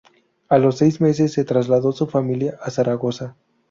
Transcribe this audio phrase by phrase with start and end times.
[0.49, 3.37] A los seis meses se trasladó su familia a Zaragoza.